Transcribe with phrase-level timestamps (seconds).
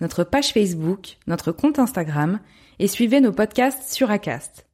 [0.00, 2.40] notre page Facebook, notre compte Instagram
[2.78, 4.66] et suivez nos podcasts sur Acast.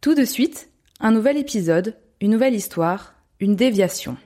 [0.00, 4.16] Tout de suite, un nouvel épisode, une nouvelle histoire, une déviation.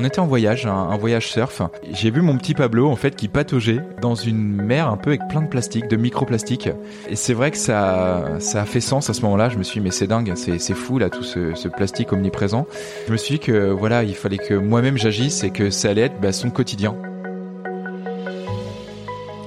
[0.00, 1.60] On était en voyage, un, voyage surf.
[1.90, 5.26] J'ai vu mon petit Pablo en fait qui pataugeait dans une mer un peu avec
[5.28, 6.68] plein de plastique, de microplastique.
[7.10, 9.48] Et c'est vrai que ça, ça a fait sens à ce moment-là.
[9.48, 12.68] Je me suis dit mais c'est dingue, c'est, fou là tout ce, ce plastique omniprésent.
[13.08, 16.02] Je me suis dit que voilà, il fallait que moi-même j'agisse et que ça allait
[16.02, 16.94] être bah, son quotidien.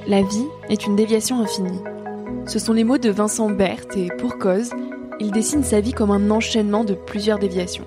[0.06, 1.80] La vie est une déviation infinie.
[2.46, 4.72] Ce sont les mots de Vincent Berthe et pour cause,
[5.22, 7.86] il dessine sa vie comme un enchaînement de plusieurs déviations.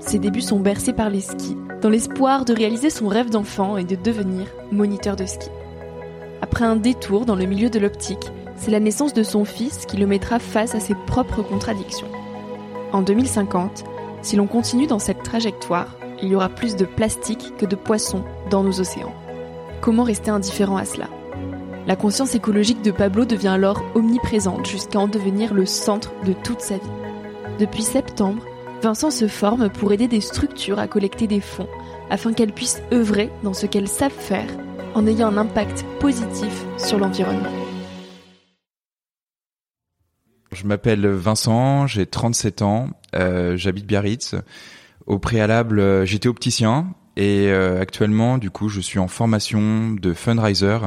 [0.00, 3.84] Ses débuts sont bercés par les skis, dans l'espoir de réaliser son rêve d'enfant et
[3.84, 5.48] de devenir moniteur de ski.
[6.42, 9.96] Après un détour dans le milieu de l'optique, c'est la naissance de son fils qui
[9.96, 12.08] le mettra face à ses propres contradictions.
[12.92, 13.84] En 2050,
[14.22, 18.24] si l'on continue dans cette trajectoire, il y aura plus de plastique que de poissons
[18.50, 19.14] dans nos océans.
[19.80, 21.08] Comment rester indifférent à cela?
[21.86, 26.60] La conscience écologique de Pablo devient alors omniprésente jusqu'à en devenir le centre de toute
[26.60, 26.90] sa vie.
[27.58, 28.42] Depuis septembre,
[28.82, 31.68] Vincent se forme pour aider des structures à collecter des fonds
[32.10, 34.48] afin qu'elles puissent œuvrer dans ce qu'elles savent faire
[34.94, 37.52] en ayant un impact positif sur l'environnement.
[40.52, 44.34] Je m'appelle Vincent, j'ai 37 ans, euh, j'habite Biarritz.
[45.06, 50.12] Au préalable, euh, j'étais opticien et euh, actuellement, du coup, je suis en formation de
[50.12, 50.78] fundraiser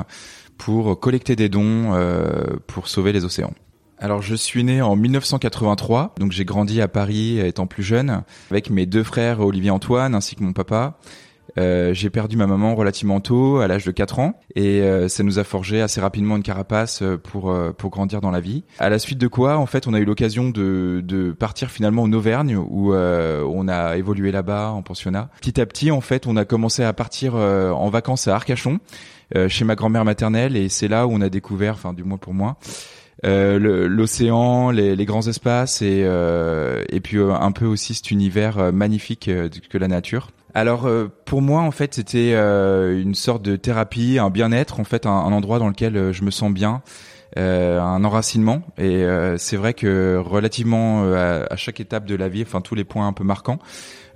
[0.58, 1.92] pour collecter des dons
[2.68, 3.54] pour sauver les océans.
[4.04, 8.72] Alors je suis né en 1983, donc j'ai grandi à Paris étant plus jeune, avec
[8.72, 10.98] mes deux frères Olivier Antoine ainsi que mon papa.
[11.60, 15.22] Euh, j'ai perdu ma maman relativement tôt, à l'âge de 4 ans, et euh, ça
[15.22, 18.64] nous a forgé assez rapidement une carapace euh, pour euh, pour grandir dans la vie.
[18.80, 22.02] À la suite de quoi, en fait, on a eu l'occasion de de partir finalement
[22.02, 25.30] en Auvergne où euh, on a évolué là-bas en pensionnat.
[25.42, 28.80] Petit à petit, en fait, on a commencé à partir euh, en vacances à Arcachon,
[29.48, 32.34] chez ma grand-mère maternelle, et c'est là où on a découvert, enfin du moins pour
[32.34, 32.58] moi,
[33.24, 38.10] euh, l'océan, les, les grands espaces et, euh, et puis euh, un peu aussi cet
[38.12, 39.30] univers magnifique
[39.70, 40.30] que la nature.
[40.54, 40.90] Alors
[41.26, 45.32] pour moi en fait c'était une sorte de thérapie, un bien-être en fait, un, un
[45.32, 46.82] endroit dans lequel je me sens bien,
[47.38, 52.28] un enracinement et euh, c'est vrai que relativement euh, à, à chaque étape de la
[52.28, 53.60] vie, enfin tous les points un peu marquants,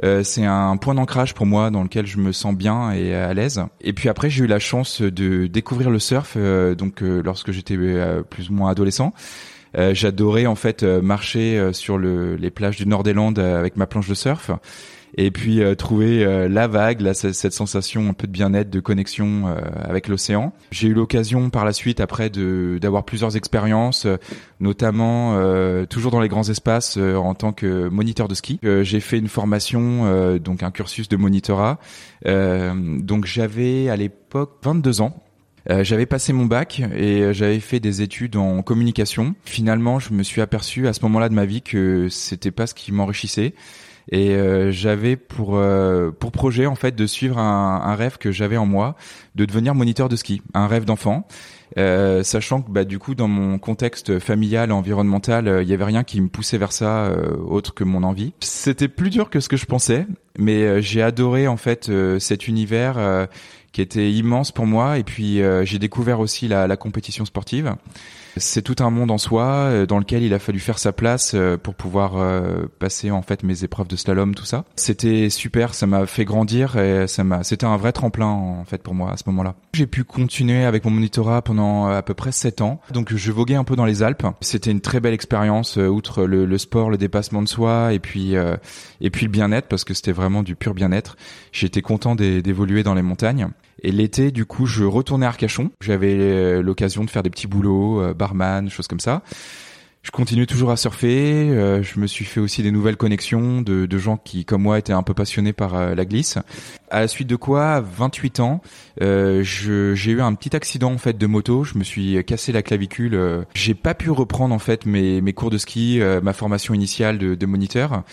[0.03, 3.33] euh, c'est un point d'ancrage pour moi dans lequel je me sens bien et à
[3.33, 3.63] l'aise.
[3.81, 7.51] Et puis après, j'ai eu la chance de découvrir le surf, euh, donc euh, lorsque
[7.51, 9.13] j'étais euh, plus ou moins adolescent.
[9.77, 13.39] Euh, J'adorais en fait euh, marcher euh, sur le, les plages du nord des Landes
[13.39, 14.51] euh, avec ma planche de surf.
[15.17, 18.79] Et puis euh, trouver euh, la vague, là, cette, sensation un peu de bien-être, de
[18.81, 20.53] connexion euh, avec l'océan.
[20.71, 24.17] J'ai eu l'occasion par la suite, après, d'avoir plusieurs expériences, euh,
[24.59, 28.59] notamment euh, toujours dans les grands espaces euh, en tant que moniteur de ski.
[28.61, 31.79] J'ai fait une formation, donc un cursus de monitorat.
[32.25, 35.23] Donc j'avais à l'époque 22 ans.
[35.69, 39.35] Euh, j'avais passé mon bac et j'avais fait des études en communication.
[39.45, 42.75] Finalement, je me suis aperçu à ce moment-là de ma vie que c'était pas ce
[42.75, 43.55] qui m'enrichissait.
[44.11, 48.31] Et euh, j'avais pour euh, pour projet en fait de suivre un, un rêve que
[48.31, 48.96] j'avais en moi,
[49.35, 51.28] de devenir moniteur de ski, un rêve d'enfant.
[51.78, 55.84] Euh, sachant que bah, du coup dans mon contexte familial environnemental euh, il y avait
[55.84, 58.34] rien qui me poussait vers ça euh, autre que mon envie.
[58.40, 60.05] C'était plus dur que ce que je pensais
[60.37, 63.28] mais euh, j'ai adoré en fait euh, cet univers
[63.72, 64.99] qui était immense pour moi.
[64.99, 67.75] Et puis j'ai découvert aussi la, la compétition sportive
[68.37, 71.76] C'est tout un monde en soi dans lequel il a fallu faire sa place pour
[71.76, 72.14] pouvoir
[72.79, 74.66] passer en fait mes épreuves de slalom, tout ça.
[74.76, 78.82] C'était super, ça m'a fait grandir et ça m'a, c'était un vrai tremplin en fait
[78.82, 79.55] pour moi à ce moment-là.
[79.73, 82.82] J'ai pu continuer avec mon monitorat pendant à peu près sept ans.
[82.91, 84.26] Donc je voguais un peu dans les Alpes.
[84.41, 88.35] C'était une très belle expérience, outre le, le, sport, le dépassement de soi et puis
[89.02, 91.16] et puis le bien-être parce que c'était vraiment du pur bien-être.
[91.52, 93.49] J'étais content d'évoluer dans les montagnes.
[93.85, 95.70] Et l'été, du coup, je retournais à Arcachon.
[95.79, 99.22] J'avais euh, l'occasion de faire des petits boulots, euh, barman, choses comme ça.
[100.05, 101.49] Je continue toujours à surfer.
[101.49, 104.78] Euh, je me suis fait aussi des nouvelles connexions de, de gens qui, comme moi,
[104.78, 106.37] étaient un peu passionnés par la glisse.
[106.91, 108.61] À la suite de quoi, à 28 ans,
[109.02, 111.63] euh, j'ai eu un petit accident en fait de moto.
[111.63, 113.19] Je me suis cassé la clavicule.
[113.55, 117.34] J'ai pas pu reprendre en fait mes, mes cours de ski, ma formation initiale de,
[117.34, 118.03] de moniteur.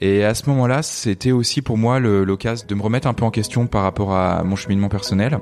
[0.00, 3.30] Et à ce moment-là, c'était aussi pour moi l'occasion de me remettre un peu en
[3.30, 5.38] question par rapport à mon cheminement personnel.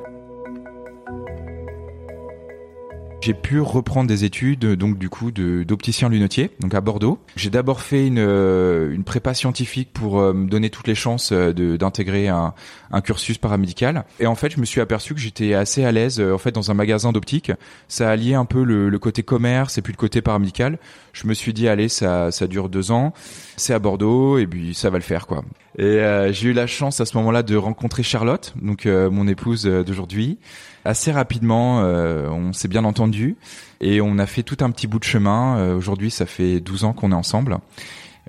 [3.23, 7.19] J'ai pu reprendre des études donc du coup d'opticien lunetier donc à Bordeaux.
[7.37, 11.31] J'ai d'abord fait une, euh, une prépa scientifique pour euh, me donner toutes les chances
[11.33, 12.55] euh, d'intégrer un,
[12.91, 16.19] un cursus paramédical et en fait je me suis aperçu que j'étais assez à l'aise
[16.19, 17.53] en fait dans un magasin d'optique.
[17.89, 20.79] Ça alliait un peu le, le, côté commerce et puis le côté paramédical.
[21.13, 23.13] Je me suis dit allez ça ça dure deux ans,
[23.57, 25.45] c'est à Bordeaux et puis ça va le faire quoi.
[25.79, 26.01] Et
[26.33, 30.39] j'ai eu la chance à ce moment-là de rencontrer Charlotte donc mon épouse d'aujourd'hui
[30.85, 33.37] assez rapidement, euh, on s'est bien entendu
[33.81, 35.59] et on a fait tout un petit bout de chemin.
[35.59, 37.59] Euh, aujourd'hui, ça fait 12 ans qu'on est ensemble.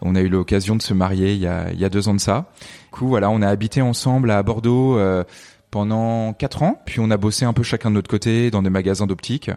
[0.01, 2.13] On a eu l'occasion de se marier il y a, il y a deux ans
[2.13, 2.51] de ça.
[2.59, 5.23] Du coup, voilà, on a habité ensemble à Bordeaux euh,
[5.69, 8.69] pendant quatre ans, puis on a bossé un peu chacun de notre côté dans des
[8.69, 9.51] magasins d'optique.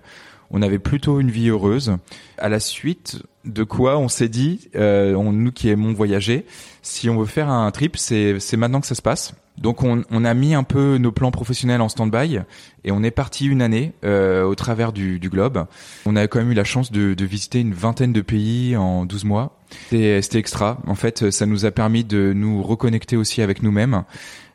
[0.50, 1.96] On avait plutôt une vie heureuse.
[2.38, 6.46] À la suite de quoi, on s'est dit, euh, on, nous qui aimons voyager,
[6.82, 9.34] si on veut faire un trip, c'est maintenant que ça se passe.
[9.58, 12.40] Donc on, on, a mis un peu nos plans professionnels en stand-by
[12.82, 15.66] et on est parti une année euh, au travers du, du, globe.
[16.06, 19.06] On a quand même eu la chance de, de visiter une vingtaine de pays en
[19.06, 19.56] 12 mois.
[19.90, 20.78] C'était extra.
[20.86, 24.02] En fait, ça nous a permis de nous reconnecter aussi avec nous-mêmes.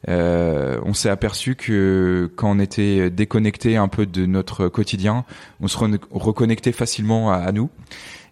[0.07, 5.25] Euh, on s'est aperçu que quand on était déconnecté un peu de notre quotidien,
[5.61, 5.77] on se
[6.11, 7.68] reconnectait facilement à, à nous.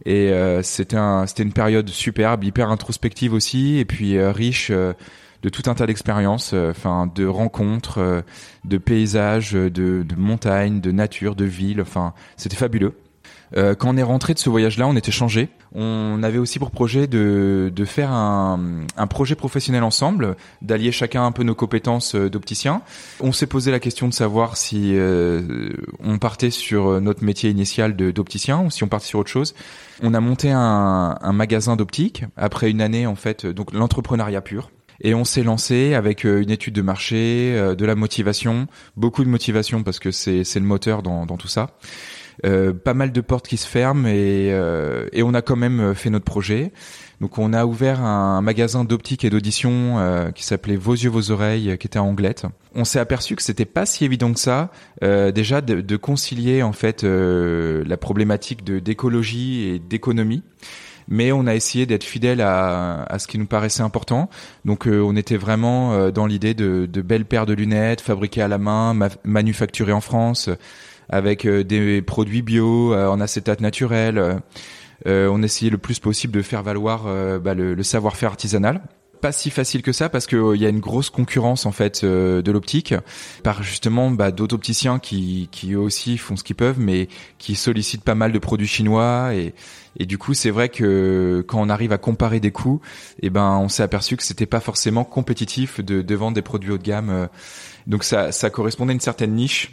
[0.06, 4.70] Et euh, c'était un, c'était une période superbe, hyper introspective aussi, et puis euh, riche
[4.72, 4.94] euh,
[5.44, 8.24] de tout un tas d'expériences, enfin de rencontres,
[8.66, 11.80] de paysages, de, de montagnes, de nature, de villes.
[11.80, 12.94] Enfin, c'était fabuleux.
[13.56, 15.50] Euh, quand on est rentré de ce voyage-là, on était changé.
[15.74, 18.60] On avait aussi pour projet de, de faire un,
[18.98, 22.82] un projet professionnel ensemble, d'allier chacun un peu nos compétences d'opticien.
[23.20, 25.70] On s'est posé la question de savoir si euh,
[26.04, 29.56] on partait sur notre métier initial d'opticien ou si on partait sur autre chose.
[30.02, 34.72] On a monté un, un magasin d'optique après une année en fait, donc l'entrepreneuriat pur.
[35.02, 39.24] Et on s'est lancé avec euh, une étude de marché, euh, de la motivation, beaucoup
[39.24, 41.78] de motivation parce que c'est le moteur dans, dans tout ça.
[42.46, 45.96] Euh, pas mal de portes qui se ferment et, euh, et on a quand même
[45.96, 46.72] fait notre projet.
[47.20, 51.32] Donc on a ouvert un magasin d'optique et d'audition euh, qui s'appelait Vos yeux vos
[51.32, 52.46] oreilles, qui était à Anglette.
[52.76, 54.70] On s'est aperçu que c'était pas si évident que ça,
[55.04, 60.44] euh, déjà de, de, concilier en fait la problématique de d'écologie et d'économie
[61.08, 64.30] mais on a essayé d'être fidèle à, à, ce qui nous paraissait important.
[64.66, 68.42] Donc euh, on était vraiment euh, dans l'idée de, de, belles paires de lunettes fabriquées
[68.42, 70.50] à la main, manufacturées en France,
[71.10, 74.42] avec euh, des produits bio en acétate naturel.
[75.06, 77.06] on essayait le plus possible de faire valoir
[77.40, 78.82] bah, le, le savoir-faire artisanal
[79.20, 82.06] pas si facile que ça parce que il y a une grosse concurrence en fait
[82.06, 82.94] de l'optique
[83.42, 87.08] par justement bah, d'autres opticiens qui qui eux aussi font ce qu'ils peuvent mais
[87.40, 89.56] qui sollicitent pas mal de produits chinois et
[90.00, 92.82] et du coup, c'est vrai que quand on arrive à comparer des coûts,
[93.22, 96.72] eh ben, on s'est aperçu que c'était pas forcément compétitif de, de vendre des produits
[96.72, 97.10] haut de gamme.
[97.10, 97.28] Euh.
[97.88, 99.72] Donc ça, ça correspondait à une certaine niche.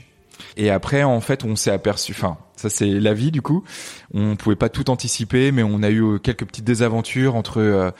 [0.57, 3.65] Et après, en fait, on s'est aperçu, enfin, ça c'est la vie du coup.
[4.13, 7.91] On pouvait pas tout anticiper, mais on a eu quelques petites désaventures entre euh,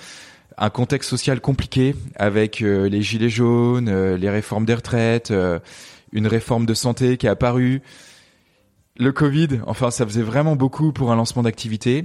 [0.59, 5.33] un contexte social compliqué avec euh, les gilets jaunes, les réformes des retraites,
[6.13, 7.83] une réforme de santé qui est apparue
[8.97, 12.05] le Covid, enfin, ça faisait vraiment beaucoup pour un lancement d'activité,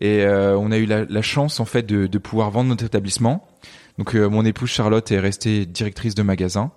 [0.00, 3.46] et euh, on a eu la, chance en fait de, pouvoir vendre notre établissement.
[3.98, 6.70] Donc, euh, mon épouse Charlotte est restée directrice de magasin.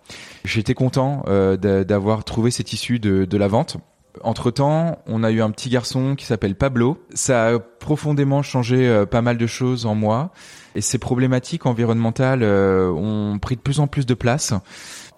[0.45, 3.77] J'étais content euh, d'avoir trouvé cette issue de, de la vente.
[4.23, 6.97] Entre temps, on a eu un petit garçon qui s'appelle Pablo.
[7.13, 10.31] Ça a profondément changé pas mal de choses en moi,
[10.75, 14.53] et ces problématiques environnementales ont pris de plus en plus de place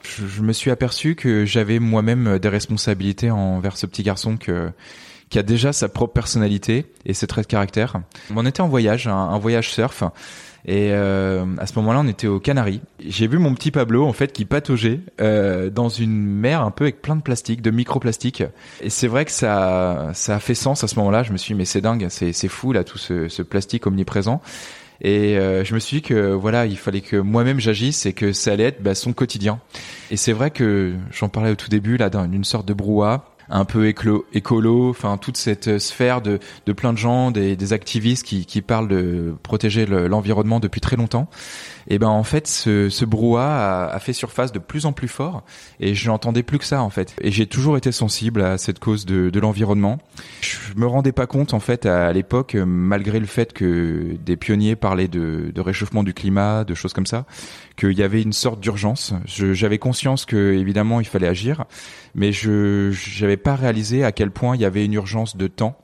[0.04, 4.72] je, me suis aperçu que j'avais moi-même des responsabilités envers ce petit garçon que
[5.32, 7.96] qui a déjà sa propre personnalité et ses traits de caractère.
[8.36, 10.04] On était en voyage, un, voyage surf.
[10.66, 12.82] Et euh, à ce moment-là, on était aux Canaries.
[13.04, 16.84] J'ai vu mon petit Pablo en fait qui pataugeait euh, dans une mer un peu
[16.84, 18.44] avec plein de plastique, de microplastique.
[18.82, 21.24] Et c'est vrai que ça, ça a fait sens à ce moment-là.
[21.24, 23.88] Je me suis dit mais c'est dingue, c'est, c'est fou là tout ce, ce plastique
[23.88, 24.42] omniprésent.
[25.04, 28.34] Et euh, je me suis dit que voilà, il fallait que moi-même j'agisse et que
[28.34, 29.60] ça allait être bah, son quotidien.
[30.12, 33.66] Et c'est vrai que j'en parlais au tout début là d'une sorte de brouhaha un
[33.66, 36.40] peu écolo, enfin toute cette sphère de,
[36.74, 41.30] plein de gens, des, des activistes qui parlent de protéger l'environnement depuis très longtemps.
[41.88, 45.08] Et ben en fait, ce, ce brouhaha a, a, fait surface de plus en plus
[45.08, 45.44] fort,
[45.80, 47.16] et je n'entendais plus que ça en fait.
[47.22, 49.98] Et j'ai toujours été sensible à cette cause de, de l'environnement.
[50.42, 54.76] Je me rendais pas compte en fait à, l'époque, malgré le fait que des pionniers
[54.76, 57.26] parlaient de, de réchauffement du climat, de choses comme ça,
[57.78, 59.14] qu'il y avait une sorte d'urgence.
[59.26, 61.66] J'avais conscience que évidemment il fallait agir,
[62.16, 65.78] mais je n'avais pas réalisé à quel point il y avait une urgence de temps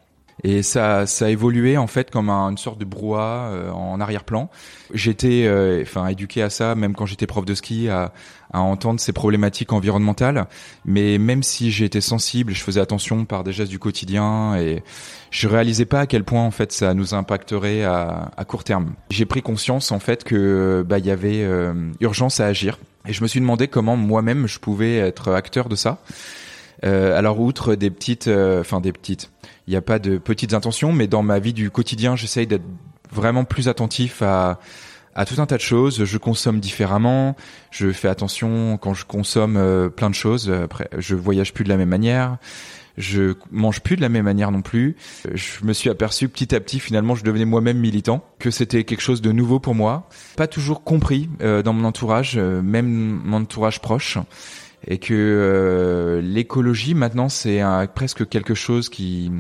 [0.44, 4.50] et ça, ça a évolué en fait comme une sorte de brouhaha euh, en arrière-plan.
[4.94, 8.14] J'étais, euh, enfin, éduqué à ça, même quand j'étais prof de ski, à,
[8.54, 10.48] à, entendre ces problématiques environnementales.
[10.86, 14.84] Mais même si j'étais sensible, je faisais attention par des gestes du quotidien, et
[15.32, 18.94] je réalisais pas à quel point en fait ça nous impacterait à, à court terme.
[19.10, 22.78] J'ai pris conscience en fait que bah il y avait euh, urgence à agir,
[23.08, 26.00] et je me suis demandé comment moi-même je pouvais être acteur de ça.
[26.86, 29.32] Euh, alors outre des petites, enfin des petites
[29.68, 32.64] il n'y a pas de petites intentions, mais dans ma vie du quotidien, j'essaye d'être
[33.12, 34.60] vraiment plus attentif à,
[35.14, 36.06] à tout un tas de choses.
[36.06, 37.36] Je consomme différemment.
[37.70, 40.50] Je fais attention quand je consomme euh, plein de choses.
[40.50, 42.38] Après, je voyage plus de la même manière.
[42.98, 44.96] Je mange plus de la même manière non plus.
[45.32, 49.02] Je me suis aperçu petit à petit, finalement, je devenais moi-même militant, que c'était quelque
[49.02, 50.10] chose de nouveau pour moi.
[50.36, 54.18] Pas toujours compris euh, dans mon entourage, euh, même mon entourage proche
[54.86, 57.62] et que euh, l'écologie maintenant c'est
[57.96, 59.32] presque quelque chose qui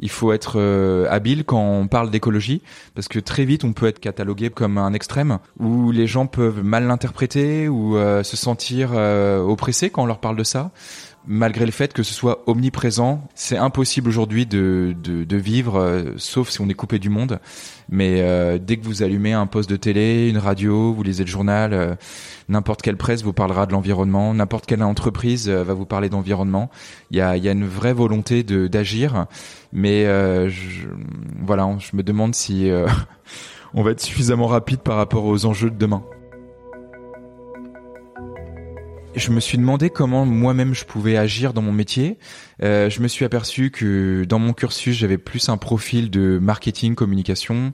[0.00, 2.62] il faut être euh, habile quand on parle d'écologie
[2.94, 6.62] parce que très vite on peut être catalogué comme un extrême où les gens peuvent
[6.62, 10.72] mal l'interpréter ou euh, se sentir oppressés quand on leur parle de ça
[11.26, 16.12] malgré le fait que ce soit omniprésent, c'est impossible aujourd'hui de, de, de, vivre, euh,
[16.16, 17.40] sauf si on est coupé du monde.
[17.88, 21.30] Mais euh, dès que vous allumez un poste de télé, une radio, vous lisez le
[21.30, 21.94] journal, euh,
[22.48, 26.70] n'importe quelle presse vous parlera de l'environnement, n'importe quelle entreprise va vous parler d'environnement.
[27.10, 29.26] Il y a, y a une vraie volonté de d'agir,
[29.72, 30.88] mais je,
[31.42, 32.70] voilà, je me demande si
[33.74, 36.02] on va être suffisamment rapide par rapport aux enjeux de demain
[39.16, 42.18] je me suis demandé comment moi-même je pouvais agir dans mon métier.
[42.62, 46.94] Euh, je me suis aperçu que dans mon cursus, j'avais plus un profil de marketing,
[46.94, 47.72] communication,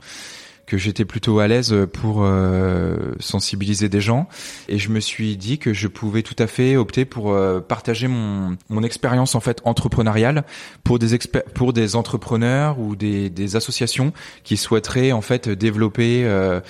[0.70, 4.28] que j'étais plutôt à l'aise pour euh, sensibiliser des gens.
[4.68, 8.06] Et je me suis dit que je pouvais tout à fait opter pour euh, partager
[8.06, 10.44] mon, mon expérience en fait entrepreneuriale
[10.85, 11.18] pour des
[11.54, 14.12] pour des entrepreneurs ou des, des associations
[14.44, 16.61] qui souhaiteraient en fait développer euh,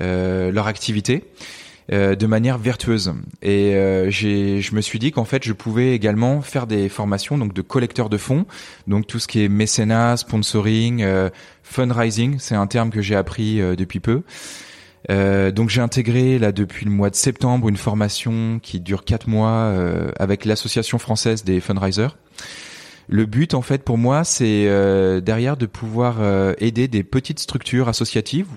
[0.00, 1.24] euh leur activité.
[1.90, 3.14] Euh, de manière vertueuse.
[3.40, 7.54] Et euh, je me suis dit qu'en fait, je pouvais également faire des formations donc
[7.54, 8.44] de collecteur de fonds,
[8.86, 11.30] donc tout ce qui est mécénat, sponsoring, euh,
[11.62, 14.22] fundraising, c'est un terme que j'ai appris depuis peu.
[15.08, 19.72] donc j'ai intégré là depuis le mois de septembre une formation qui dure quatre mois
[20.18, 22.16] avec l'association française des fundraisers.
[23.08, 24.64] Le but, en fait, pour moi, c'est
[25.22, 26.16] derrière de pouvoir
[26.58, 28.48] aider des petites structures associatives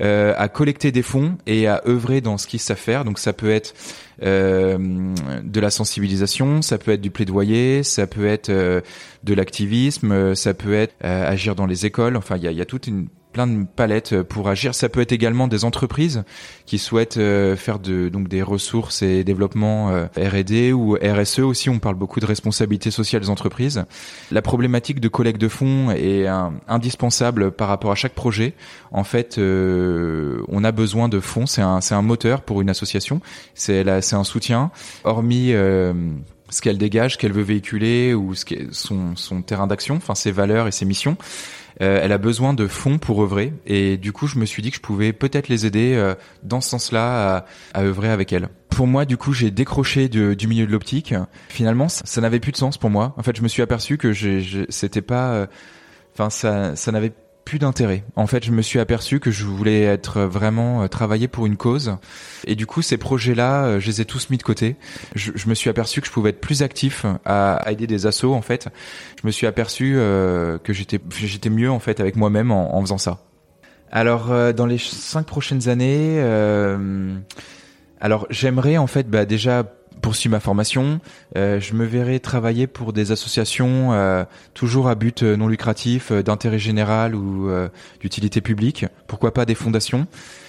[0.00, 3.04] euh, à collecter des fonds et à œuvrer dans ce qu'ils savent faire.
[3.04, 3.74] Donc ça peut être
[4.22, 4.78] euh,
[5.42, 8.80] de la sensibilisation, ça peut être du plaidoyer, ça peut être euh,
[9.24, 12.16] de l'activisme, ça peut être agir dans les écoles.
[12.16, 14.74] Enfin, il y a, y a toute une plein de palettes pour agir.
[14.74, 16.24] Ça peut être également des entreprises
[16.66, 21.70] qui souhaitent euh, faire de, donc des ressources et développement euh, R&D ou RSE aussi.
[21.70, 23.84] On parle beaucoup de responsabilité sociale des entreprises.
[24.30, 26.26] La problématique de collecte de fonds est
[26.68, 28.54] indispensable par rapport à chaque projet.
[28.90, 31.46] En fait, euh, on a besoin de fonds.
[31.46, 33.20] C'est un, un moteur pour une association.
[33.54, 34.70] C'est c'est un soutien.
[35.04, 35.52] Hormis
[36.50, 40.66] ce qu'elle dégage, qu'elle veut véhiculer ou ce son, son terrain d'action, enfin ses valeurs
[40.66, 41.16] et ses missions.
[41.80, 44.70] Euh, elle a besoin de fonds pour œuvrer et du coup je me suis dit
[44.70, 48.48] que je pouvais peut-être les aider euh, dans ce sens-là à, à, œuvrer avec elle.
[48.68, 51.14] Pour moi du coup j'ai décroché du milieu de l'optique.
[51.48, 53.14] Finalement ça, n'avait plus de sens pour moi.
[53.16, 54.12] En fait je me suis aperçu que
[54.68, 55.46] c'était pas, euh,
[56.14, 57.12] enfin ça ça n'avait
[57.48, 58.04] plus d'intérêt.
[58.14, 61.56] En fait, je me suis aperçu que je voulais être vraiment euh, travailler pour une
[61.56, 61.96] cause.
[62.46, 64.76] Et du coup, ces projets-là, euh, je les ai tous mis de côté.
[65.14, 68.34] Je, me suis aperçu que je pouvais être plus actif à, aider des assos.
[68.34, 68.68] En fait,
[69.22, 72.98] je me suis aperçu euh, que j'étais j'étais mieux en fait avec moi-même en, faisant
[72.98, 73.24] ça.
[73.90, 76.20] Alors, dans les cinq prochaines années,
[77.98, 79.64] alors j'aimerais en fait bah, déjà
[80.00, 81.00] poursuis ma formation.
[81.34, 87.50] je me verrai travailler pour des associations toujours à but non lucratif, d'intérêt général ou
[88.00, 88.86] d'utilité publique.
[89.06, 90.06] Pourquoi pas des fondations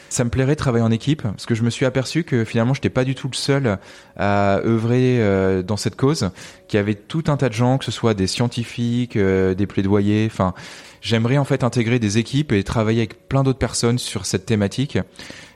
[0.10, 2.74] ça me plairait de travailler en équipe parce que je me suis aperçu que finalement
[2.74, 3.78] j'étais pas du tout le seul
[4.18, 6.32] à œuvrer euh, dans cette cause,
[6.68, 9.68] qu'il y avait tout un tas de gens, que ce soit des scientifiques, euh, des
[9.68, 10.54] plaidoyers, enfin
[11.02, 14.98] j'aimerais en fait intégrer des équipes et travailler avec plein d'autres personnes sur cette thématique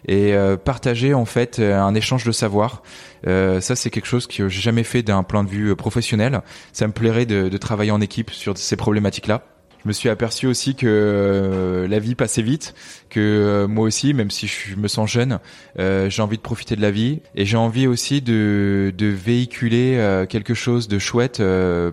[0.08, 2.84] et euh, partager en fait un échange de savoir.
[3.26, 6.42] ça c'est quelque chose que j'ai jamais fait d'un point de vue professionnel.
[6.72, 9.44] Ça me plairait de, de travailler en équipe sur ces problématiques-là
[9.84, 12.74] je me suis aperçu aussi que euh, la vie passait vite,
[13.10, 15.40] que euh, moi aussi, même si je me sens jeune,
[15.78, 20.24] euh, j'ai envie de profiter de la vie et j'ai envie aussi de, de véhiculer
[20.30, 21.42] quelque chose de chouette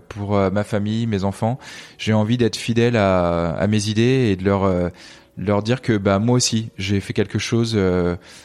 [0.08, 1.58] pour ma famille, mes enfants.
[1.98, 4.90] J'ai envie d'être fidèle à, à, mes idées et de leur
[5.36, 7.78] leur dire que bah moi aussi j'ai fait quelque chose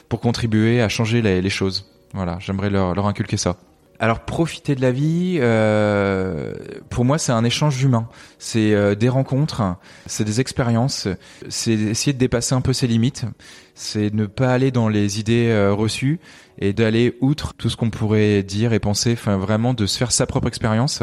[0.10, 1.92] pour contribuer à changer les, les choses.
[2.14, 3.58] Voilà, j'aimerais leur, leur inculquer ça.
[4.00, 6.54] Alors profiter de la vie, euh,
[6.90, 8.10] pour moi c'est un échange humain,
[8.40, 9.64] c'est euh, des rencontres,
[10.06, 11.08] c'est des expériences,
[11.48, 13.26] c'est essayer de dépasser un peu ses limites,
[13.74, 16.20] c'est ne pas aller dans les idées euh, reçues
[16.60, 20.12] et d'aller outre tout ce qu'on pourrait dire et penser, enfin vraiment de se faire
[20.12, 21.02] sa propre expérience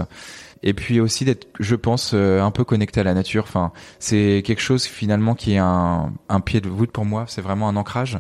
[0.62, 3.45] et puis aussi d'être, je pense, euh, un peu connecté à la nature.
[3.45, 7.25] Enfin, c'est quelque chose finalement qui est un, un pied de voûte pour moi.
[7.28, 8.19] C'est vraiment un ancrage.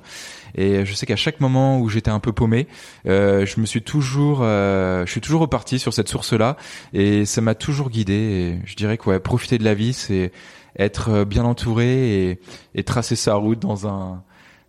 [0.54, 2.66] Et je sais qu'à chaque moment où j'étais un peu paumé,
[3.06, 6.56] euh, je me suis toujours, euh, je suis toujours reparti sur cette source-là,
[6.92, 8.12] et ça m'a toujours guidé.
[8.14, 10.32] Et je dirais que ouais, profiter de la vie, c'est
[10.78, 12.40] être bien entouré et,
[12.74, 14.22] et tracer sa route dans un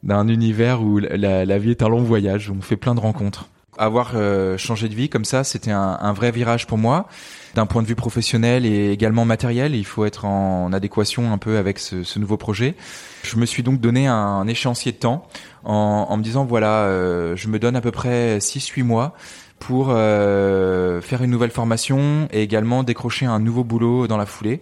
[0.04, 3.00] d'un univers où la, la vie est un long voyage où on fait plein de
[3.00, 7.08] rencontres avoir euh, changé de vie comme ça, c'était un, un, vrai virage pour moi,
[7.56, 9.76] d'un point de vue professionnel et également matériel.
[9.76, 12.76] Il faut être en, adéquation un peu avec ce, ce, nouveau projet.
[13.24, 15.28] Je me suis donc donné un, échéancier de temps
[15.64, 19.16] en, en me disant voilà, euh, je me donne à peu près 6-8 mois
[19.60, 24.62] pour euh, faire une nouvelle formation et également décrocher un nouveau boulot dans la foulée.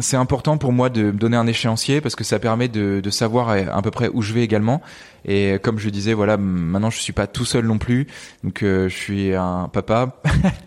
[0.00, 3.10] C'est important pour moi de me donner un échéancier parce que ça permet de, de,
[3.10, 4.82] savoir à peu près où je vais également.
[5.24, 8.06] Et comme je disais, voilà, maintenant je suis pas tout seul non plus.
[8.44, 10.20] Donc euh, je suis un papa,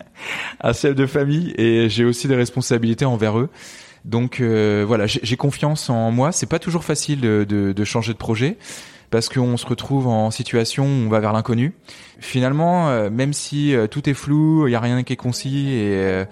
[0.60, 3.48] un chef de famille et j'ai aussi des responsabilités envers eux.
[4.04, 6.32] Donc euh, voilà, j'ai confiance en moi.
[6.32, 8.58] C'est pas toujours facile de, de, de changer de projet
[9.10, 11.74] parce qu'on se retrouve en situation où on va vers l'inconnu.
[12.18, 16.24] Finalement, euh, même si tout est flou, il y a rien qui est concis et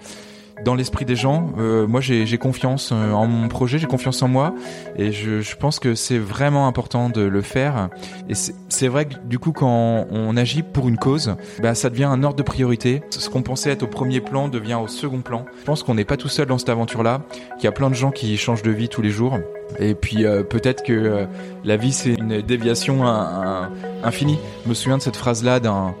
[0.63, 1.51] dans l'esprit des gens.
[1.57, 4.53] Euh, moi, j'ai confiance euh, en mon projet, j'ai confiance en moi,
[4.97, 7.89] et je, pense que c'est vraiment important de le faire.
[8.29, 12.05] Et c'est vrai que du coup, quand on agit pour une cause, bah, ça devient
[12.05, 13.03] un ordre de priorité.
[13.09, 15.45] Ce qu'on pensait être au premier plan devient au second plan.
[15.59, 17.21] Je pense qu'on n'est pas tout seul dans cette aventure-là,
[17.55, 19.37] qu'il y a plein de gens qui changent de vie tous les jours.
[19.79, 21.27] Et puis euh, peut-être que
[21.63, 23.05] la vie c'est une déviation
[24.03, 24.39] infinie.
[24.63, 25.93] Je me souviens de cette phrase-là d'un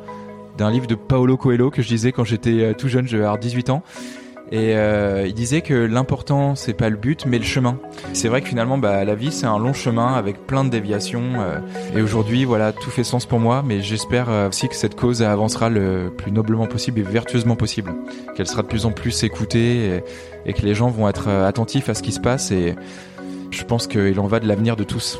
[0.57, 3.83] d'un livre de Paolo Coelho que je disais quand j'étais tout jeune, j'avais 18 ans.
[4.51, 7.79] Et euh, il disait que l'important c'est pas le but mais le chemin.
[8.13, 11.39] C'est vrai que finalement bah, la vie c'est un long chemin avec plein de déviations.
[11.39, 11.59] Euh,
[11.95, 15.21] et aujourd'hui voilà tout fait sens pour moi, mais j'espère euh, aussi que cette cause
[15.21, 17.93] avancera le plus noblement possible et vertueusement possible,
[18.35, 20.03] qu'elle sera de plus en plus écoutée et,
[20.45, 22.51] et que les gens vont être attentifs à ce qui se passe.
[22.51, 22.75] Et
[23.51, 25.19] je pense qu'il en va de l'avenir de tous.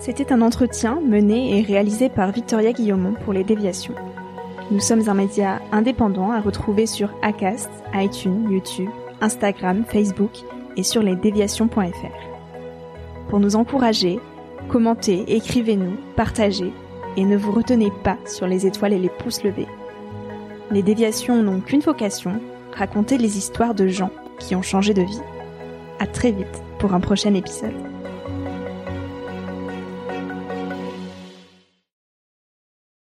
[0.00, 3.94] C'était un entretien mené et réalisé par Victoria Guillaumont pour les déviations.
[4.70, 8.88] Nous sommes un média indépendant à retrouver sur Acast, iTunes, YouTube,
[9.20, 10.30] Instagram, Facebook
[10.78, 13.28] et sur lesdéviations.fr.
[13.28, 14.18] Pour nous encourager,
[14.70, 16.72] commentez, écrivez-nous, partagez
[17.18, 19.68] et ne vous retenez pas sur les étoiles et les pouces levés.
[20.70, 22.40] Les déviations n'ont qu'une vocation,
[22.74, 25.20] raconter les histoires de gens qui ont changé de vie.
[25.98, 27.74] À très vite pour un prochain épisode.